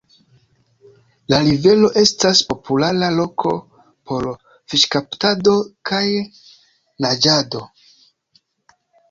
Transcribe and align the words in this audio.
La 1.33 1.37
rivero 1.47 1.89
estas 2.03 2.41
populara 2.53 3.09
loko 3.17 3.53
por 4.13 4.25
fiŝkaptado 4.73 5.55
kaj 5.91 6.03
naĝado. 7.07 7.65